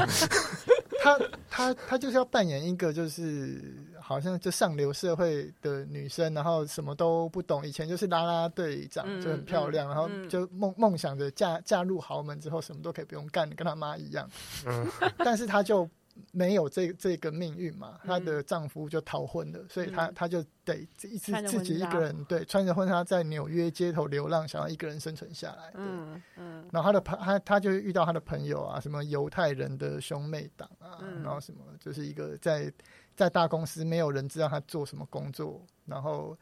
[1.03, 1.19] 他
[1.51, 14.31] 他他就是要扮演一个就是好像就上流社会的女生，然后什么都不懂，以前就是啦啦队长就很漂亮，嗯、然后就梦梦、嗯、想着嫁嫁入豪门之后什么都可以不用干，跟他妈一样，
[14.67, 14.87] 嗯，
[15.19, 15.89] 但是他就。
[16.33, 25.73] 没有这这个命运嘛，她的丈夫就逃婚了，所以她她就得一直自己一个人对穿着婚纱在纽约街头流浪，想要一个人生存下来。
[25.75, 32.73] 嗯嗯，然后她的朋她她就遇到她的朋友啊，什么犹太人的兄妹党啊，然后什么就是一个在
[33.17, 36.37] 在大公司没有人知道她做什么工作，然后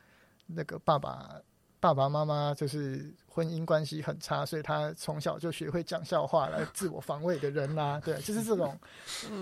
[0.46, 1.40] 那个爸爸。
[1.82, 8.00] 爸爸妈妈就是婚姻关系很差，所以他从小就学会讲笑话来自我防卫的人啦、啊。
[8.06, 8.78] 对，就是这种，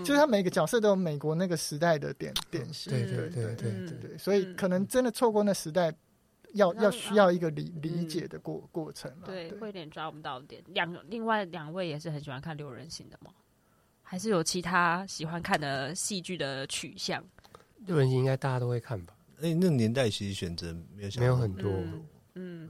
[0.03, 2.91] 就是他每个角色都有美国那个时代的典典型。
[2.91, 5.93] 对对对对对对，所以可能真的错过那时代，
[6.53, 9.11] 要要需要一个理理解的过过程。
[9.23, 10.63] 对，会有点抓不到点。
[10.69, 13.31] 两另外两位也是很喜欢看六人行的吗？
[14.01, 17.23] 还是有其他喜欢看的戏剧的取向？
[17.85, 19.13] 六人行应该大家都会看吧？
[19.43, 21.71] 哎，那个年代其实选择没有没有很多。
[21.71, 22.03] 嗯，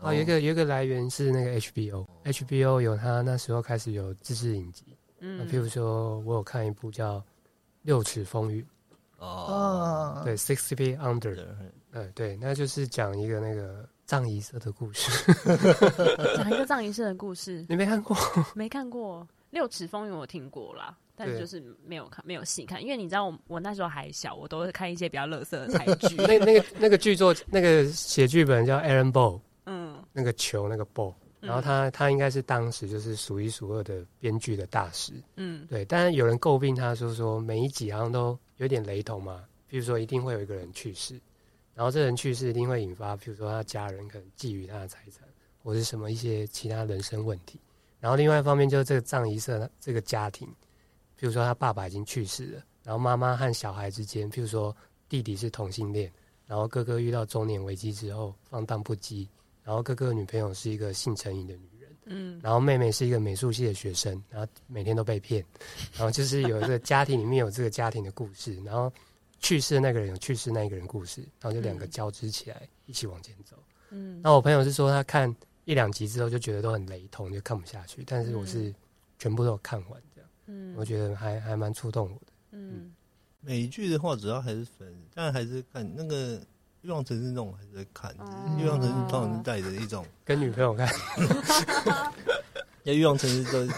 [0.02, 4.86] 哦，有一个有一个来源是那个 HBO，HBO 有他那时候开始有自制影集，
[5.20, 7.20] 嗯，譬如说我有看一部叫
[7.84, 8.62] 《六尺风云》，
[9.20, 11.38] 哦，对，Six Feet Under，
[11.92, 15.12] 呃，对，那就是讲一个那个藏仪社的故事，
[16.38, 18.18] 讲一个藏仪社的故事， 你没看过？
[18.56, 19.22] 没看过，
[19.52, 20.98] 《六尺风云》我听过啦。
[21.14, 26.16] 但就是没有看，没有细看，因为你知道我我那时候还小，我都会看一些比较乐色的台剧。
[26.16, 29.40] 那那个那个剧作，那个写剧本叫 Aaron Ball。
[30.14, 35.14] 嗯，那个球那个 ball，然后他他应该是当时就是数一数二的编剧的大师。
[35.36, 35.84] 嗯，对。
[35.86, 41.20] 但是有人诟病他说说每一集好像都有点雷同嘛，比如说一定会有一个人去世，
[41.74, 45.28] 然后这人去世一定会引发，比如说他家人可能觊觎他的财产，
[45.64, 47.60] 或是什么一些其他人生问题。
[48.00, 50.48] 然后另外一方面就是这个葬仪社这个家庭，
[51.16, 54.76] 比如说他爸爸已经去世了，然后妈妈和小孩之间，譬如说
[55.08, 56.12] 弟弟是同性恋，
[56.46, 59.28] 然后哥哥遇到中年危机之后放荡不羁。
[59.64, 65.46] 然后哥哥的女朋友是一个性成瘾的女人，嗯，然后妹妹是一个美术系的学生，然后每天都被骗，
[65.94, 68.92] 然后就是有一个家庭里面有这个家庭的故事，然后
[69.40, 73.56] 去世的那个人有去世那一个人故事，然后就两个交织起来一起往前走，
[73.92, 75.34] 嗯，那我朋友是说他看
[75.66, 78.74] 一两集之后就觉得都很雷同，就看不下去，但是我是
[79.20, 82.92] 全部都有看完这样，嗯，我觉得还还蛮触动我的，嗯，
[83.42, 86.42] 美剧的话主要还是粉，但还是看那个。
[86.82, 88.12] 欲望城市那种还是在看，
[88.60, 90.90] 欲望城市通常是带着一种 跟女朋友看，
[92.84, 93.72] 那欲望城市都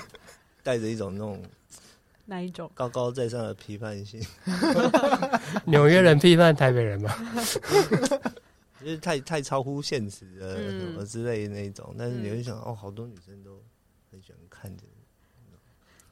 [0.64, 1.44] 带着一种那种
[2.26, 4.26] 哪一种高高在上的批判性？
[5.66, 7.14] 纽约人批判台北人吗？
[8.80, 13.62] 就是太太超乎现实的什么之类的那一种，但是你会想哦，好多女生都
[14.12, 14.94] 很喜欢看这个。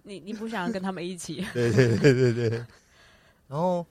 [0.03, 1.45] 你你不想跟他们一起？
[1.53, 2.65] 对对对对对，
[3.47, 3.85] 然后。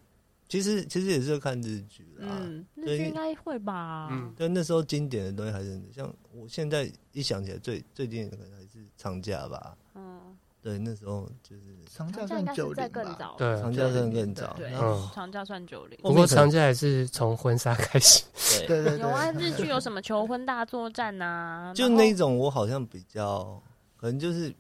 [0.51, 4.09] 其实其实也是看日剧啦，嗯，日剧应该会吧。
[4.11, 9.77] 嗯，但那时候经典的东西还是像我现在一想起来最最经典的可能还是长假吧。
[9.95, 10.21] 嗯，
[10.61, 14.53] 对，那时候就是长假算九零吧，对，长假算更早。
[14.59, 15.97] 对，嗯，长假算九零。
[16.03, 18.25] 不过长假还是从婚纱开始。
[18.67, 18.99] 对对对。
[18.99, 21.73] 有啊，日剧有什么求婚大作战呐？
[21.77, 23.63] 就那种我好像比较
[23.97, 24.53] 可能就是，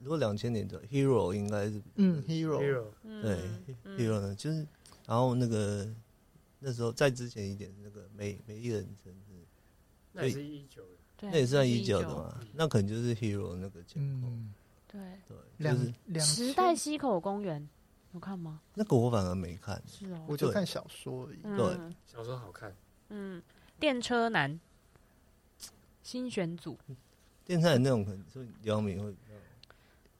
[0.00, 2.58] 如果两千年的 Hero 应该是嗯 Hero，
[3.22, 3.38] 对
[3.96, 4.66] Hero 呢就是。
[5.06, 5.88] 然后那个
[6.58, 9.34] 那时候再之前一点，那个美美丽人生是，
[10.12, 12.40] 那也是一九的，那也算一九的嘛？
[12.54, 14.28] 那可能就是 Hero 那个前后，
[14.86, 15.00] 对
[15.58, 15.72] 对，
[16.14, 17.68] 就是时代西口公园
[18.12, 18.60] 有看吗？
[18.74, 21.42] 那个我反而没看，是哦，我就看小说而已。
[21.42, 22.74] 对，小说好看。
[23.08, 23.42] 嗯，
[23.80, 24.58] 电车男
[26.02, 26.78] 新选组，
[27.44, 29.14] 电车男那种可能说姚明会。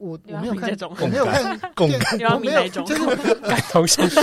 [0.03, 4.21] 我我没有看， 我没有看共感，我没有就是感 同身受。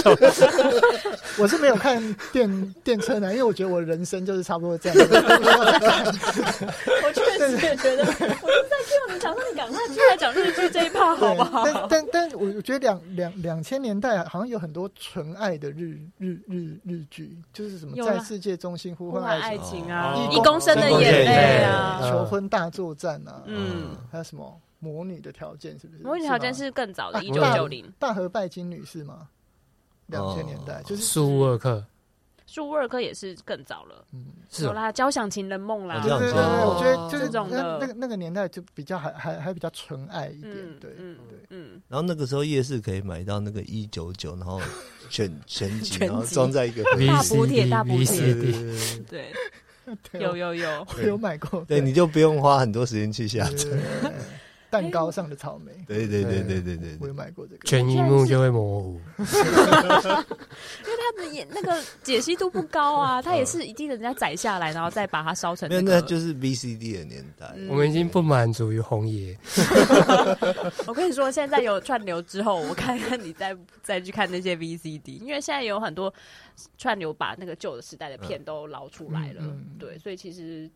[1.39, 4.99] 我是没有看电电车男，因为我觉得我人生就是差不多这样。
[7.03, 8.19] 我确实也觉得，我是
[8.69, 11.65] 在听你讲，说你赶快出来讲日剧这一趴好不好？
[11.65, 24.61] 但但但我觉得两两两千年代好像有很多纯爱的日日日日剧，就是什么在世界中心呼唤爱情啊，一公升的眼泪啊，求婚大作战啊，嗯，还有什么？
[24.81, 26.03] 魔女的条件是不是？
[26.03, 27.91] 魔女条件是更早的，一九九零。
[27.99, 29.29] 大和拜金女士吗？
[30.07, 31.87] 两千年代就是苏乌尔克，
[32.45, 34.05] 苏乌尔克也是更早了。
[34.13, 36.01] 嗯，是啦，交响情人梦啦。
[36.03, 40.53] 对对对，我觉得就是这种的，那个那个年代就比较还还还比较纯爱一点。
[40.81, 41.81] 对，嗯对嗯。
[41.87, 44.61] 然后那个时候夜市可以买到那个一九九，然后
[45.09, 48.35] 全 全集，然后装在一个大补贴大补贴。
[49.09, 49.33] 对，
[50.15, 51.65] 有有有有买过。
[51.67, 53.69] 对，你就不用花很多时间去下载。
[54.71, 69.37] 蛋糕上的草莓，对对对对对对，我有买过这个，全一幕就会模糊，因为他的演那个解析度不高啊，他也是一定人家宰下来，然后再把它烧成，那那就是 VCD 的年代，我们已经不满足于红爷。
[70.87, 76.15] 我跟你说，现在有串流之后，我看看你再再去看那些 VCD，因为现在有很多
[76.79, 79.43] 串流把那个旧的时代的片都捞出来了，
[79.79, 80.71] 对，所以其实。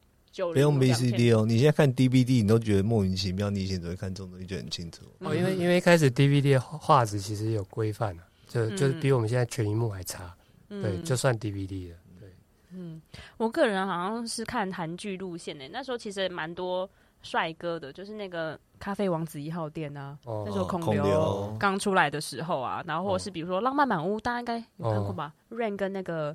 [0.53, 3.51] 不用 VCD 哦，你现在看 DVD，你都觉得莫名其妙。
[3.51, 5.35] 你以前只会看这种东西，就很清楚哦。
[5.35, 10.35] 因为因为一开始 DVD 画质其实有规范的，就就是比我们现在全荧幕还差。
[10.71, 11.97] 嗯、对，就算 DVD 了。
[12.19, 12.29] 对，
[12.73, 13.01] 嗯，
[13.37, 16.89] 我个人好像是看韩剧路线的，那时候其实蛮多
[17.23, 26.35] 帅哥的，就是那个咖啡王子一号店啊，哦、那时候孔刘刚出来的时候啊，然后或者是比如说浪漫满屋，大家应该有看过吧、哦、？Rain 跟那个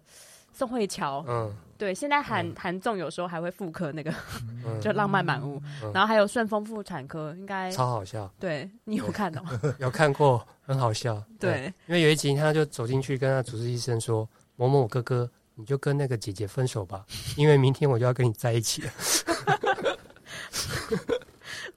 [0.60, 1.56] 宋慧乔，嗯。
[1.78, 4.13] 对，现在韩韩综有时候还会复刻那个，
[4.84, 5.62] 就浪漫满屋，
[5.93, 8.30] 然后还有顺丰妇产科，应该超好笑。
[8.38, 9.50] 对，你有看吗？
[9.80, 11.24] 有看过，很好笑。
[11.39, 17.06] 对，因为有一集他就走进去跟他主治医生说：“某某哥哥，你就跟那个姐姐分手吧，
[17.38, 18.91] 因为明天我就要跟你在一起了。”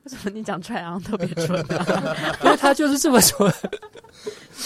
[0.04, 2.16] 为什么你讲出来好像特别蠢啊？
[2.44, 3.52] 因为他就是这么蠢。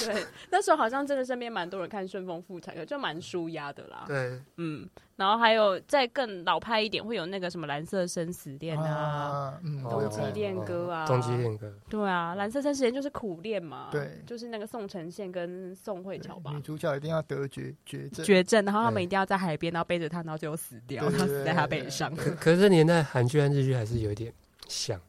[0.05, 4.05] 对，那时候好像真的身边蛮多人看顺丰妇产科，就蛮舒压的啦。
[4.07, 11.73] 对，嗯，然后还有再更老派一点，会有那个什么蓝色生死恋啊，冬季恋歌啊，冬季恋歌。
[11.89, 16.51] 对啊，蓝色生死恋就是苦恋嘛，对，就是那个宋承宪跟宋慧乔吧。
[16.53, 22.15] 女主角一定要得绝绝症，绝症，然后他们一定要在海边，然后背着他，然后最后死掉，他死在他背上。
[22.41, 24.33] 可是年代韩剧和日剧还是有一点
[24.69, 25.01] 像，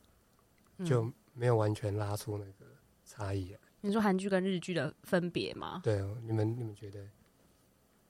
[0.86, 2.66] 就没有完全拉出那个
[3.06, 3.56] 差异。
[3.82, 5.82] 你说韩剧跟日剧的分别吗？
[5.84, 7.06] 对哦，你们你们觉得？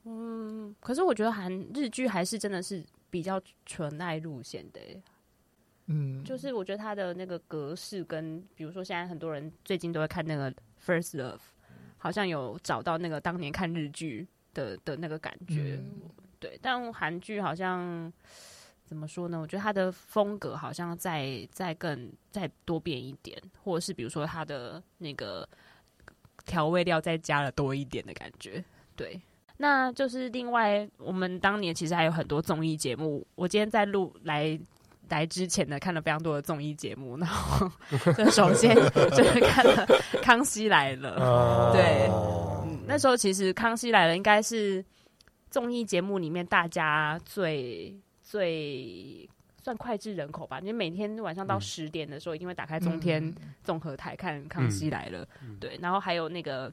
[0.06, 4.80] 嗯，可是我觉得韩日剧还是真的是比较纯爱路线的，
[5.88, 10.52] 嗯，就是我觉得它的那个格式跟，比如说现在很多人最近都会看那个
[10.84, 11.36] 《First Love》，
[11.98, 18.12] 好像有找到那个当年看日剧的的那个感觉，嗯、对，但韩剧好像。
[18.88, 19.38] 怎么说呢？
[19.38, 25.46] 我觉得他的风格好像再再更再多变一点，或者是比如说他的那个
[26.46, 28.64] 调味料再加了多一点的感觉。
[28.96, 29.22] 对，
[29.58, 33.28] 那就是另外我们当年其实还有很多综艺节目。
[33.36, 34.58] 我今天在录来
[35.10, 37.70] 来之前呢，看了非常多的综艺节目，然后
[38.18, 39.86] 就首先就是看了
[40.22, 41.20] 《康熙来了》。
[41.74, 42.10] 对，
[42.66, 44.84] 嗯，那时候其实《康熙来了》应该是
[45.50, 47.94] 综艺节目里面大家最。
[48.30, 49.28] 最
[49.64, 55.26] 算脍炙人口吧，你每天晚上到十点的时候，一定会打开中天综合台看《康熙来了》。
[55.42, 56.72] 嗯嗯、对，然后还有那个，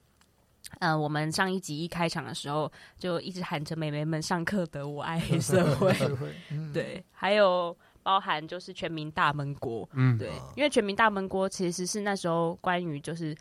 [0.81, 5.93] 呃，我们上一集一开场的时候，就一直喊着“美眉们上课的我爱 黑社会”。
[6.51, 9.87] 嗯、对，还有包含就是《全民大闷锅》。
[9.93, 13.37] 嗯，对，因为《全民大闷锅》其实是那时候关于就是，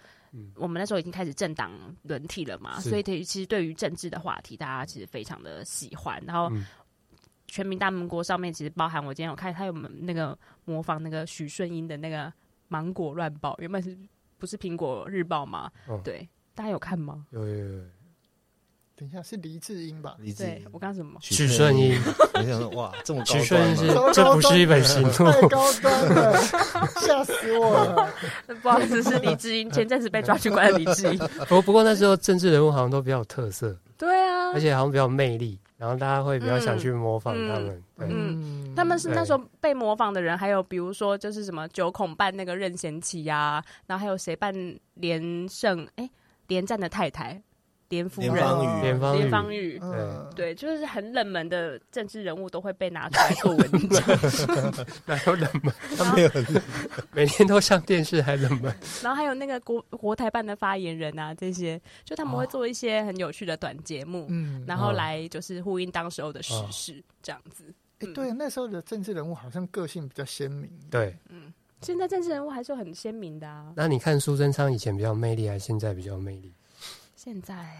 [0.55, 1.71] 我们那时候已经开始政党
[2.03, 6.21] 轮替了嘛，所以对于其实对于政治的话题，大家其实非常的喜欢。
[6.25, 6.51] 然后。
[7.53, 10.35] 嗯全民大闷锅上面其实包含我今天有看，他有那个
[10.65, 12.33] 模仿那个许顺英的那个
[12.67, 13.95] 芒果乱报，原本是
[14.39, 15.69] 不是苹果日报嘛？
[15.87, 17.27] 哦、对，大家有看吗？
[17.29, 17.81] 有有有。
[18.95, 20.15] 等一下，是黎智英吧？
[20.17, 21.19] 黎智英，我刚刚什么？
[21.21, 22.01] 许顺英。
[22.33, 26.35] 我想说，哇，这么高端，许顺英是这不是一本行书，太高端了，
[27.01, 28.09] 吓死我了！
[28.63, 31.19] 不好意思，是黎智英，前阵子被抓去关的黎智英。
[31.47, 35.59] 不 不过那时候政治人物好像都比较有特色，对啊，而且好像比较有魅力。
[35.77, 44.53] 然后大家会比较想去模仿他们，嗯，他们是那时候被模仿的人，还有比如说就是什么九孔扮那个任贤齐呀，然后还有谁扮
[44.95, 45.87] 连胜？
[45.95, 46.09] 哎，
[46.47, 47.41] 连战的太太。
[47.89, 48.33] 连夫人，
[48.81, 49.79] 连方连方瑀，
[50.35, 54.03] 对，就是很冷门的政治人物都会被拿出来做文章。
[55.05, 55.73] 哪有冷门？
[55.95, 56.61] 他没有冷门，
[57.13, 58.73] 每天都上电视还冷门。
[59.03, 67.65] 然后还有那个国国台办的发言人啊，这些就他们会做一些很有趣的短节目，嗯，然后来就是呼应当时候的时事这样子。
[67.99, 70.67] 哎，对，那时候的政治人物好像个性比较鲜明。
[70.89, 73.71] 对，嗯，现在政治人物还是很鲜明的啊。
[73.75, 76.51] 那你看苏贞昌以前比较魅力，还是现在比较魅力？
[77.23, 77.73] 现在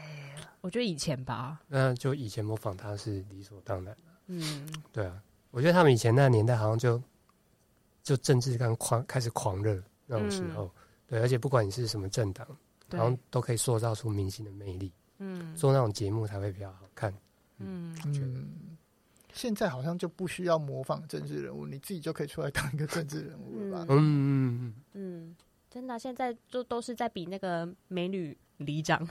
[0.62, 3.98] 我觉得以前吧，那就以前模仿他是理所当然的。
[4.28, 7.04] 嗯，对啊，我觉得他们以前那个年代好像就
[8.02, 10.72] 就政治刚狂开始狂热那种时候，嗯、
[11.08, 12.48] 对，而且不管你是什么政党，
[12.88, 14.90] 对然后都可以塑造出明星的魅力。
[15.18, 17.14] 嗯，做那种节目才会比较好看。
[17.58, 18.78] 嗯，嗯，
[19.34, 23.86] 现在好像就不需要模仿政治人物，你自己就可以出来当一个政治人物了吧？
[23.90, 25.36] 嗯嗯嗯嗯，嗯，
[25.70, 28.38] 真的，现在就都是在比那个美女。
[28.58, 29.08] 里长，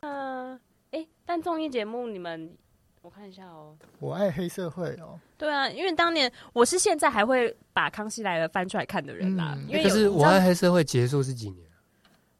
[0.00, 0.58] 嗯，
[0.92, 2.56] 哎，但综艺节目你们
[3.00, 3.76] 我看一下哦。
[3.98, 5.18] 我爱黑社会哦。
[5.36, 9.54] 对啊，因为当年我是现在还会把《康熙来了》翻出来看的人啦。
[9.56, 11.68] 嗯、因为可是我爱黑社会结束是几年？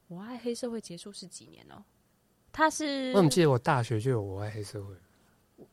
[0.08, 1.82] 我爱黑社会结束是几年哦？
[2.52, 4.94] 他是我怎么记得我大学就有我爱黑社会？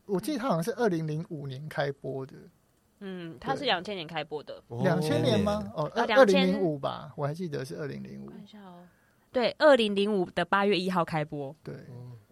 [0.06, 2.34] 我记得他好像是二零零五年开播的。
[3.00, 4.62] 嗯，他是两千年开播的。
[4.82, 5.70] 两千年吗？
[5.74, 8.30] 哦，二零零五吧，我还记得是二零零五。
[8.30, 8.82] 看一下哦。
[9.32, 11.54] 对，二零零五的八月一号开播。
[11.62, 11.74] 对。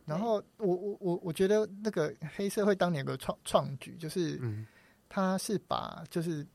[0.04, 4.40] 然后我我我我觉得那个黑社会当年有个创创举，就是
[5.06, 6.46] 他是把就是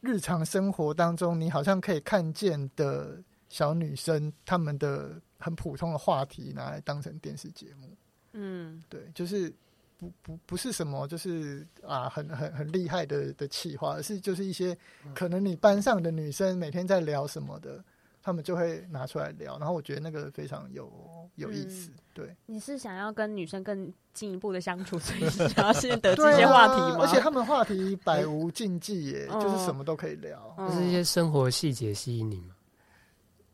[0.00, 7.94] 日常生活当中你好像可以看见的小女生她们的很普通的话题拿来当成电视节目。
[8.32, 9.52] 嗯，对，就是
[9.98, 14.74] 不不不是什么就是啊很很很厉害的的企划，而是就是一些
[15.14, 17.84] 可能你班上的女生每天在聊什么的。
[18.24, 20.90] 他们就会拿出来聊，然后我觉得那个非常有
[21.34, 21.90] 有意思。
[21.90, 26.96] 嗯、对，你是想要跟女生更进一步的相处，所以想要先得 这些话题吗？
[26.96, 32.53] 啊、而且他们话题百无禁忌耶，耶 就是什么都可以聊，就是一些生活细节吸引你吗？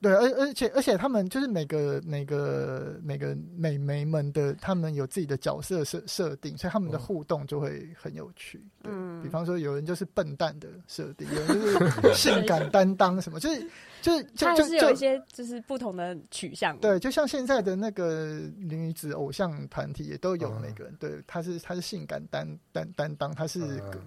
[0.03, 8.65] 对，而而且而且他们就是每个每个每个美眉们的，他们有自己的角色设设定，所以他们的互动就会很有趣。
[8.85, 13.61] 嗯，比方说有人就是笨蛋的设定，有人就是性感担当什么，就是
[14.01, 16.75] 就是就就是有一些就是不同的取向。
[16.79, 23.61] 对，就像现在的那个女子偶像团体也都有那个，对，她是她是性感担担担当，她是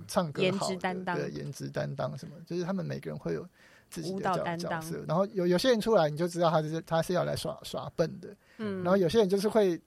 [0.08, 3.48] 唱歌好，颜值担当，对，颜值担当什么，就是他们每个人会有。
[3.94, 9.80] 自己的角角色，然后有有些人出来，你就知道他是他是要来耍耍笨的，嗯，然后有些人就是会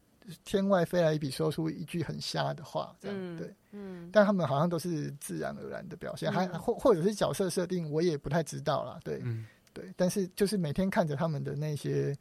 [0.44, 12.16] 天外飞来一笔，说出一句很瞎的话，这样、嗯、对，嗯，但他们好像都是自然而然的表现，嗯、还或或者是角色设定，我也不太知道啦，对，嗯、对，但是就是每天看着他们的那些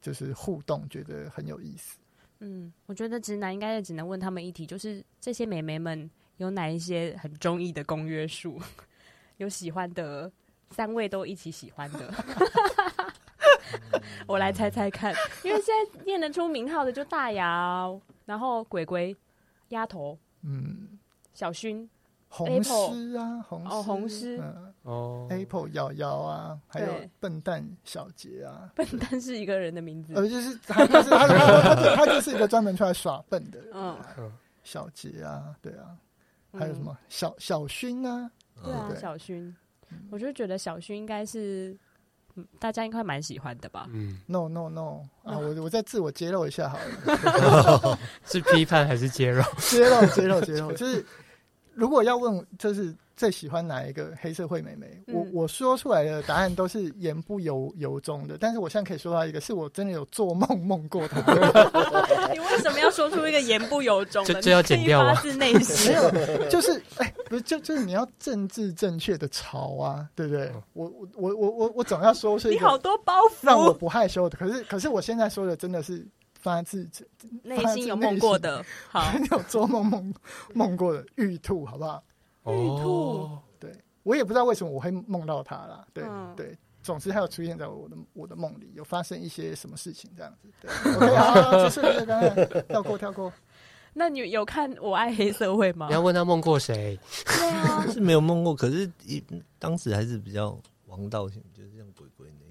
[0.00, 1.98] 就是互动，觉得很有意思。
[2.40, 8.58] 嗯，我觉得直男应该也只能问他们一题，就是这些美眉们有哪一些很中意的公约数，
[9.36, 10.32] 有喜欢的。
[10.76, 12.12] 三位都一起喜欢的，
[14.28, 19.16] 我来猜猜看，因为现在念得出名号的就大姚，然后鬼鬼、
[19.68, 20.98] 丫头，嗯，
[21.32, 21.88] 小薰、
[22.28, 24.38] 红狮啊，红哦，红狮，
[24.82, 26.88] 哦，Apple 瑶瑶啊，还有
[27.20, 33.98] 笨蛋小杰啊，笨蛋是一个人的名字，呃，就是他就是他他他就是一个专门出来耍笨的人，嗯，
[34.62, 35.96] 小杰啊，对啊，
[36.52, 38.30] 还有什么小小薰啊，
[38.62, 39.50] 对啊，小薰。
[40.10, 41.76] 我就觉得小薰应该是，
[42.58, 43.86] 大家应该蛮喜欢的吧？
[43.92, 49.42] 嗯，no no no 啊，我我再自我揭露一下好了， 是批判还是揭露？
[49.58, 51.04] 揭露揭露揭露，就是
[51.74, 52.94] 如果要问，就是。
[53.16, 55.02] 最喜欢哪一个黑社会美眉？
[55.06, 61.20] 我我说出来的答案都是言不由由衷的，但是我现在可以说到一个，是我真的有做梦梦过她。
[62.30, 64.42] 你为什么要说出一个言不由衷的？
[64.42, 65.14] 这要剪掉吗？
[65.14, 65.94] 发自内心，
[66.50, 70.52] 就是哎，不是，就就是你要政治正确的潮啊，对不对？
[70.74, 74.36] 我我我我我我总要说是，你好多包袱，让我不害羞的。
[74.36, 76.06] 可是可是我现在说的真的是
[76.38, 76.86] 发自
[77.42, 80.14] 内心有梦过的，好， 有做梦梦
[80.52, 82.02] 梦过的玉兔，好不好？
[82.52, 83.72] 玉兔，对，
[84.02, 85.86] 我也不知道为什么我会梦到他啦。
[85.92, 86.04] 对
[86.36, 90.48] 对，总之他有出现在我的我的梦里，有发生一些什么事情这样子。
[90.60, 93.32] 对， OK，好，结束了，刚刚跳过跳过。
[93.98, 95.86] 那你有看《我爱黑社会》吗？
[95.88, 96.98] 你要问他梦过谁？
[97.24, 99.24] 对啊， 是没有梦过，可是一
[99.58, 102.45] 当时还是比较王道型，就是像鬼鬼那。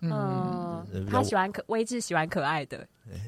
[0.00, 2.86] 嗯，他喜欢可威志喜欢可爱的。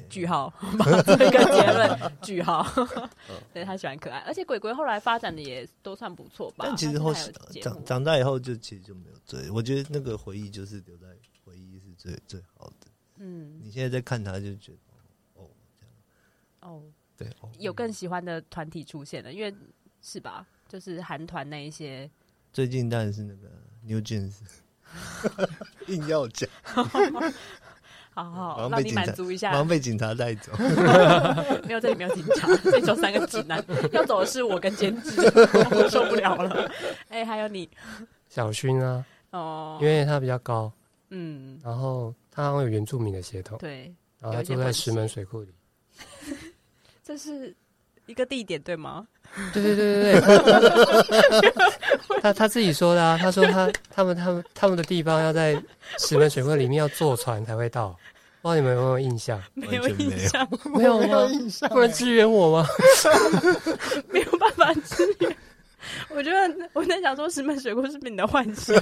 [0.09, 0.53] 句号，
[1.05, 2.65] 这个结论句号。
[3.53, 6.65] 对，他喜欢可爱，而且鬼鬼后来发展的也都算不错吧。
[6.67, 7.13] 但其实后
[7.61, 9.49] 长长大以后就其实就没有追。
[9.51, 11.07] 我觉得那个回忆就是留在
[11.45, 12.87] 回忆是最最好的。
[13.19, 14.79] 嗯，你现在在看他就觉得
[15.35, 15.47] 哦
[15.79, 15.93] 这样
[16.59, 16.83] 哦，
[17.15, 19.55] 对，有更喜欢的团体出现了，因为
[20.01, 20.45] 是吧？
[20.67, 22.09] 就是韩团那一些。
[22.51, 23.49] 最近当然是那个
[23.83, 24.33] New Jeans，
[25.87, 26.49] 硬要讲。
[26.63, 26.83] 好
[28.29, 29.51] 好，让你满足一下。
[29.51, 30.51] 马上被警察带走。
[31.63, 33.63] 没有，这里没有警察，这里有三个指南。
[33.93, 35.21] 要走的是我跟监制，
[35.71, 36.69] 我受不了了。
[37.07, 37.69] 哎，还有你，
[38.27, 40.69] 小勋啊，哦，因为他比较高，
[41.11, 45.53] 嗯，然后他好像有原住民的血统，对，然后他住在石门水库里。
[47.01, 47.55] 这是
[48.09, 49.05] 一个地点对吗？
[49.53, 51.53] 对对对对对。
[52.21, 55.61] 他他自己说的啊，他说他他们他们他们的地方要在
[55.99, 57.95] 石门水库里面要坐船才会到。
[58.41, 59.41] 不知道你们有没有印象？
[59.53, 61.27] 没有印象， 没有吗？
[61.69, 62.67] 不能支援我吗？
[64.09, 65.35] 没有办法支援。
[66.09, 68.75] 我觉得我在想说，石门水库是不是你的幻想？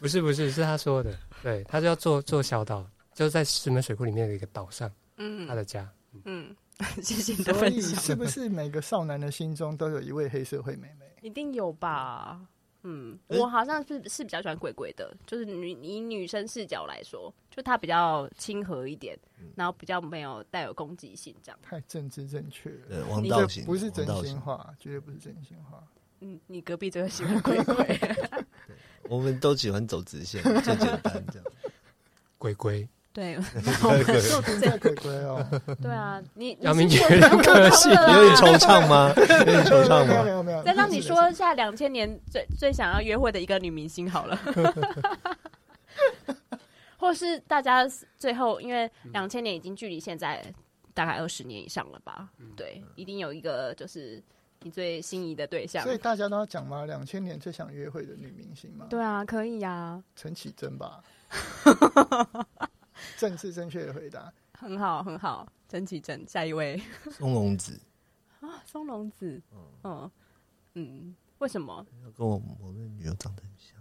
[0.00, 1.12] 不是不是，是他说的。
[1.42, 4.90] 对，他就要坐坐小岛，就是在石门水库里面的一个岛上。
[5.16, 5.88] 嗯，他的家。
[6.24, 6.54] 嗯，
[7.02, 8.00] 谢谢你的分享。
[8.00, 11.06] 是不是每个少男的心中都有一位黑社会妹妹？
[11.22, 12.40] 一定有吧。
[12.82, 19.18] 嗯，我好像是是比较喜欢鬼鬼的，就是女以女生视角来说，就她比较亲和一点，
[19.54, 21.58] 然后比较没有带有攻击性，这样。
[21.60, 25.84] 太政治正确了，对，王道型不是真心话，绝对不是真心话。
[26.20, 28.00] 嗯，你隔壁这个喜欢鬼鬼，
[29.10, 31.44] 我们都喜欢走直线，最简单这样。
[32.38, 32.88] 鬼鬼。
[33.12, 33.36] 对，
[34.30, 35.44] 就停在鬼鬼哦。
[35.82, 39.12] 对啊，你杨明觉得可惜，有点惆怅吗？
[39.18, 40.22] 有点惆怅吗？
[40.22, 40.62] 没有没有。
[40.62, 44.38] 再让你说一下两千年最最想要约会的一个女明星好了，
[46.98, 47.84] 或是大家
[48.16, 50.40] 最后，因为两千年已经距离现在
[50.94, 52.28] 大概二十年以上了吧？
[52.56, 54.22] 对，一定有一个就是
[54.62, 55.82] 你最心仪的对象。
[55.82, 56.86] 所以大家都要讲吗？
[56.86, 58.86] 两千年最想约会的女明星吗？
[58.88, 61.02] 对啊，可以呀，陈绮贞吧。
[63.16, 66.80] 正是正确的回答，很好很好，陈綺贞，下一位，
[67.10, 67.78] 松隆子。
[68.40, 69.40] 啊，松隆子，
[69.84, 70.10] 嗯。
[70.74, 71.84] 嗯，为什么？
[72.16, 73.74] 跟我我那女友长得很像，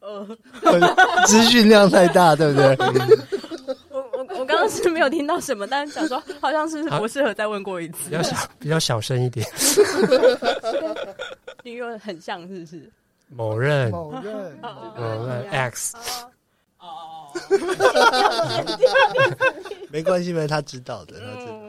[0.00, 0.36] 呃，
[1.26, 2.76] 资讯量太大，对不对？
[3.90, 9.46] 我我我刚刚是没有听到什么，但是想说好像是不适合再问过一次，比较小比较小声一点，
[11.62, 12.90] 女友很像，是不是？
[13.28, 15.96] 某任，某任，某任 X，
[16.78, 17.32] 哦，
[19.90, 21.60] 没关系，没他知道的，他知道，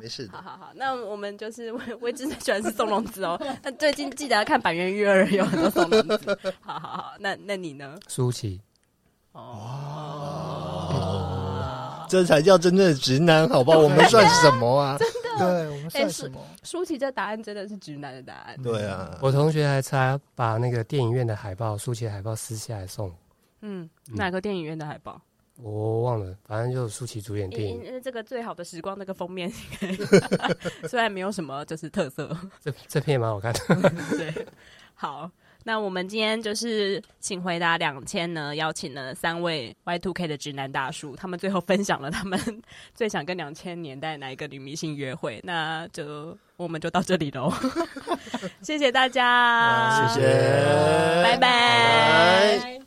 [0.00, 0.32] 没事的。
[0.36, 3.40] 好好好，那我们就是我，我一直最喜欢吃松隆子哦。
[3.62, 6.38] 那最近记得要看《板垣育二》，有很多松隆子。
[6.60, 7.96] 好好好，那那你呢？
[8.08, 8.60] 舒淇。
[9.32, 10.92] 哦，
[12.08, 13.78] 这才叫真正的直男，好不好？
[13.78, 14.96] 我们算什么啊？
[15.38, 16.40] 对，我们算什么？
[16.62, 18.56] 舒淇这答案真的是直男的答案。
[18.62, 23.12] 对啊，我同学还差把那个电影院的海报，舒淇的海报撕下来送。
[23.60, 25.20] 嗯，哪个电影院的海报？
[25.56, 27.82] 我忘了，反正就是舒淇主演电影。
[27.84, 29.50] 因为这个最好的时光那个封面，
[30.86, 33.60] 虽然没有什么就是特色，这这片蛮好看的。
[34.16, 34.46] 对，
[34.94, 35.30] 好。
[35.68, 42.40] 那我们今天就是请回答两千呢，邀请了三位 Y Two K 的直男大叔，他们最后分享了他们
[42.94, 45.40] 最想跟两千年代哪一个女明星约会。
[45.42, 47.52] 那就我们就到这里喽，
[48.62, 52.85] 谢谢大家，谢谢，拜拜。